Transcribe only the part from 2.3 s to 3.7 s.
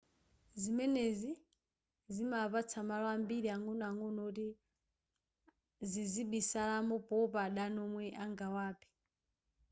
apatsa malo ambiri